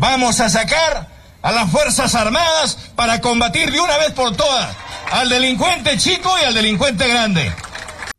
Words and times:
Vamos 0.00 0.40
a 0.40 0.48
sacar 0.48 1.08
a 1.42 1.52
las 1.52 1.70
Fuerzas 1.70 2.14
Armadas 2.14 2.90
para 2.96 3.20
combatir 3.20 3.70
de 3.70 3.80
una 3.80 3.98
vez 3.98 4.12
por 4.12 4.34
todas 4.34 4.74
al 5.12 5.28
delincuente 5.28 5.98
chico 5.98 6.30
y 6.40 6.46
al 6.46 6.54
delincuente 6.54 7.06
grande. 7.06 7.52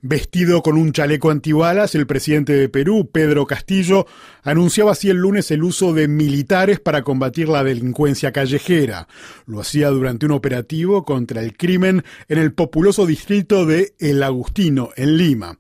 Vestido 0.04 0.62
con 0.62 0.78
un 0.78 0.92
chaleco 0.92 1.32
antibalas, 1.32 1.96
el 1.96 2.06
presidente 2.06 2.54
de 2.54 2.70
Perú, 2.70 3.10
Pedro 3.12 3.48
Castillo, 3.48 4.06
anunciaba 4.44 4.92
así 4.92 5.10
el 5.10 5.18
lunes 5.18 5.50
el 5.50 5.64
uso 5.64 5.92
de 5.92 6.08
militares 6.08 6.80
para 6.80 7.02
combatir 7.02 7.50
la 7.50 7.63
delincuencia 7.63 8.32
callejera. 8.32 9.08
Lo 9.48 9.60
hacía 9.60 9.90
durante 9.90 10.28
un 10.28 10.34
operativo 10.34 11.04
contra 11.04 11.42
el 11.42 11.58
crimen 11.58 12.04
en 12.28 12.38
el 12.38 12.54
populoso 12.54 13.08
distrito 13.08 13.66
de 13.66 13.96
El 13.98 14.22
Agustino, 14.22 14.90
en 14.98 15.18
Lima. 15.18 15.58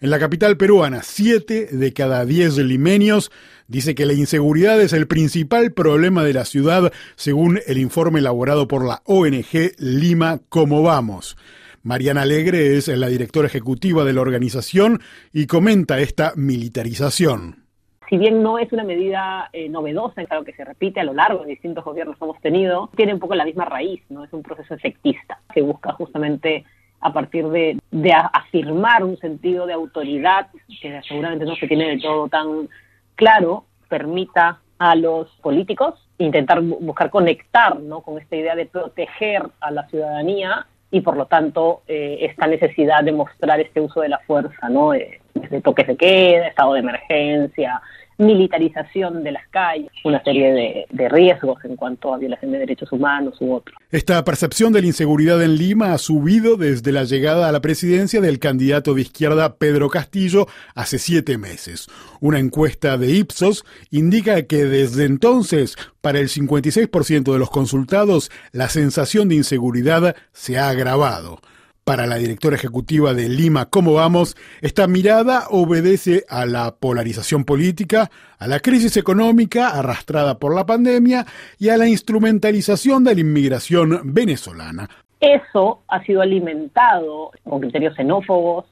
En 0.00 0.10
la 0.10 0.18
capital 0.18 0.56
peruana, 0.56 1.02
siete 1.02 1.66
de 1.70 1.92
cada 1.92 2.24
diez 2.24 2.58
limeños 2.58 3.30
dice 3.68 3.94
que 3.94 4.06
la 4.06 4.12
inseguridad 4.12 4.80
es 4.80 4.92
el 4.92 5.06
principal 5.06 5.72
problema 5.72 6.24
de 6.24 6.34
la 6.34 6.44
ciudad, 6.44 6.92
según 7.14 7.60
el 7.66 7.78
informe 7.78 8.18
elaborado 8.18 8.66
por 8.66 8.84
la 8.84 9.02
ONG 9.06 9.72
Lima 9.78 10.40
Cómo 10.48 10.82
Vamos. 10.82 11.36
Mariana 11.84 12.22
Alegre 12.22 12.76
es 12.76 12.88
la 12.88 13.08
directora 13.08 13.46
ejecutiva 13.46 14.04
de 14.04 14.14
la 14.14 14.22
organización 14.22 15.00
y 15.32 15.46
comenta 15.46 16.00
esta 16.00 16.32
militarización. 16.34 17.64
Si 18.08 18.18
bien 18.18 18.42
no 18.42 18.58
es 18.58 18.72
una 18.72 18.84
medida 18.84 19.48
eh, 19.52 19.68
novedosa, 19.68 20.22
es 20.22 20.30
algo 20.30 20.44
que 20.44 20.54
se 20.54 20.64
repite 20.64 21.00
a 21.00 21.04
lo 21.04 21.14
largo 21.14 21.42
de 21.42 21.50
distintos 21.50 21.84
gobiernos 21.84 22.18
que 22.18 22.24
hemos 22.24 22.40
tenido, 22.40 22.90
tiene 22.96 23.14
un 23.14 23.20
poco 23.20 23.34
la 23.34 23.44
misma 23.44 23.64
raíz, 23.64 24.02
¿no? 24.10 24.24
Es 24.24 24.32
un 24.32 24.42
proceso 24.42 24.74
efectista 24.74 25.38
que 25.54 25.62
busca 25.62 25.92
justamente 25.92 26.64
a 27.04 27.12
partir 27.12 27.46
de, 27.48 27.76
de 27.90 28.12
afirmar 28.12 29.04
un 29.04 29.18
sentido 29.18 29.66
de 29.66 29.74
autoridad 29.74 30.48
que 30.80 31.02
seguramente 31.06 31.44
no 31.44 31.54
se 31.54 31.68
tiene 31.68 31.88
del 31.88 32.00
todo 32.00 32.28
tan 32.28 32.66
claro, 33.14 33.66
permita 33.90 34.60
a 34.78 34.96
los 34.96 35.28
políticos 35.42 35.94
intentar 36.16 36.62
buscar 36.62 37.10
conectar 37.10 37.78
¿no? 37.78 38.00
con 38.00 38.18
esta 38.18 38.36
idea 38.36 38.54
de 38.54 38.64
proteger 38.64 39.42
a 39.60 39.70
la 39.70 39.86
ciudadanía 39.88 40.66
y 40.90 41.02
por 41.02 41.18
lo 41.18 41.26
tanto 41.26 41.82
eh, 41.88 42.20
esta 42.22 42.46
necesidad 42.46 43.04
de 43.04 43.12
mostrar 43.12 43.60
este 43.60 43.82
uso 43.82 44.00
de 44.00 44.08
la 44.08 44.20
fuerza, 44.20 44.70
¿no? 44.70 44.94
Eh, 44.94 45.20
desde 45.34 45.60
toques 45.60 45.86
de 45.86 45.96
queda, 45.96 46.46
estado 46.46 46.72
de 46.72 46.80
emergencia, 46.80 47.82
militarización 48.18 49.22
de 49.22 49.32
las 49.32 49.46
calles, 49.48 49.90
una 50.04 50.22
serie 50.22 50.86
de, 50.90 51.08
riesgos 51.08 51.62
en 51.64 51.76
cuanto 51.76 52.14
a 52.14 52.18
violación 52.18 52.52
de 52.52 52.58
derechos 52.58 52.90
humanos 52.92 53.36
u 53.40 53.52
otros. 53.52 53.76
Esta 53.90 54.24
percepción 54.24 54.72
de 54.72 54.80
la 54.80 54.86
inseguridad 54.86 55.42
en 55.42 55.56
Lima 55.56 55.92
ha 55.92 55.98
subido 55.98 56.56
desde 56.56 56.92
la 56.92 57.04
llegada 57.04 57.48
a 57.48 57.52
la 57.52 57.60
presidencia 57.60 58.20
del 58.20 58.38
candidato 58.38 58.94
de 58.94 59.02
izquierda 59.02 59.56
Pedro 59.56 59.88
Castillo 59.90 60.46
hace 60.74 60.98
siete 60.98 61.38
meses. 61.38 61.88
Una 62.20 62.38
encuesta 62.38 62.96
de 62.96 63.12
Ipsos 63.12 63.64
indica 63.90 64.42
que 64.42 64.64
desde 64.64 65.04
entonces, 65.04 65.76
para 66.00 66.20
el 66.20 66.28
56% 66.28 67.32
de 67.32 67.38
los 67.38 67.50
consultados, 67.50 68.30
la 68.52 68.68
sensación 68.68 69.28
de 69.28 69.36
inseguridad 69.36 70.16
se 70.32 70.58
ha 70.58 70.68
agravado. 70.68 71.40
Para 71.84 72.06
la 72.06 72.16
directora 72.16 72.56
ejecutiva 72.56 73.12
de 73.12 73.28
Lima, 73.28 73.66
¿cómo 73.66 73.92
vamos? 73.92 74.38
Esta 74.62 74.86
mirada 74.86 75.48
obedece 75.50 76.24
a 76.30 76.46
la 76.46 76.74
polarización 76.76 77.44
política, 77.44 78.10
a 78.38 78.48
la 78.48 78.60
crisis 78.60 78.96
económica 78.96 79.68
arrastrada 79.68 80.38
por 80.38 80.54
la 80.54 80.64
pandemia 80.64 81.26
y 81.58 81.68
a 81.68 81.76
la 81.76 81.86
instrumentalización 81.86 83.04
de 83.04 83.14
la 83.14 83.20
inmigración 83.20 84.00
venezolana. 84.02 84.88
Eso 85.20 85.82
ha 85.88 86.02
sido 86.04 86.22
alimentado 86.22 87.32
con 87.44 87.60
criterios 87.60 87.94
xenófobos, 87.96 88.64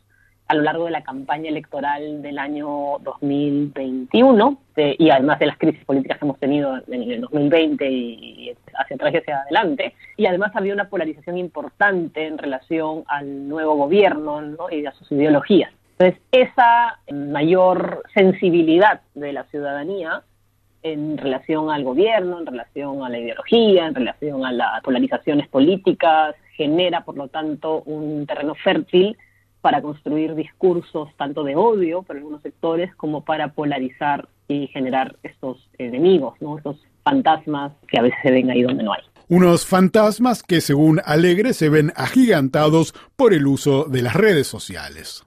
a 0.53 0.55
lo 0.55 0.62
largo 0.64 0.84
de 0.84 0.91
la 0.91 1.03
campaña 1.03 1.48
electoral 1.48 2.20
del 2.20 2.39
año 2.39 2.98
2021 3.00 4.59
y 4.77 5.09
además 5.09 5.39
de 5.39 5.47
las 5.47 5.56
crisis 5.56 5.83
políticas 5.86 6.19
que 6.19 6.27
hemos 6.27 6.39
tenido 6.39 6.77
en 6.89 7.11
el 7.11 7.22
2020 7.22 7.91
y 7.91 8.55
hacia 8.75 8.97
atrás 8.97 9.14
y 9.14 9.17
hacia 9.17 9.41
adelante. 9.41 9.94
Y 10.19 10.27
además 10.27 10.53
había 10.55 10.75
una 10.75 10.91
polarización 10.91 11.39
importante 11.39 12.27
en 12.27 12.36
relación 12.36 13.03
al 13.06 13.48
nuevo 13.48 13.77
gobierno 13.77 14.69
y 14.70 14.84
a 14.84 14.93
sus 14.93 15.10
ideologías. 15.10 15.72
Entonces, 15.99 16.21
esa 16.32 16.98
mayor 17.10 18.03
sensibilidad 18.12 19.00
de 19.15 19.32
la 19.32 19.44
ciudadanía 19.44 20.22
en 20.82 21.16
relación 21.16 21.71
al 21.71 21.82
gobierno, 21.82 22.41
en 22.41 22.47
relación 22.47 23.03
a 23.03 23.09
la 23.09 23.19
ideología, 23.19 23.87
en 23.87 23.94
relación 23.94 24.44
a 24.44 24.53
las 24.53 24.82
polarizaciones 24.82 25.48
políticas, 25.48 26.34
genera, 26.59 27.06
por 27.06 27.16
lo 27.16 27.28
tanto, 27.28 27.81
un 27.87 28.27
terreno 28.27 28.54
fértil 28.54 29.16
para 29.62 29.81
construir 29.81 30.34
discursos 30.34 31.09
tanto 31.17 31.45
de 31.45 31.56
odio 31.56 32.03
para 32.03 32.19
algunos 32.19 32.43
sectores 32.43 32.95
como 32.97 33.25
para 33.25 33.53
polarizar 33.53 34.28
y 34.49 34.67
generar 34.67 35.17
estos 35.23 35.71
enemigos, 35.78 36.34
¿no? 36.41 36.59
estos 36.59 36.77
fantasmas 37.05 37.72
que 37.89 37.99
a 37.99 38.03
veces 38.03 38.19
se 38.22 38.31
ven 38.31 38.51
ahí 38.51 38.62
donde 38.62 38.83
no 38.83 38.93
hay. 38.93 39.03
Unos 39.28 39.65
fantasmas 39.65 40.43
que 40.43 40.61
según 40.61 41.01
Alegre 41.05 41.55
se 41.55 41.71
ven 41.71 41.93
agigantados 41.97 42.93
por 43.17 43.33
el 43.33 43.47
uso 43.47 43.84
de 43.84 44.03
las 44.03 44.15
redes 44.15 44.47
sociales. 44.47 45.25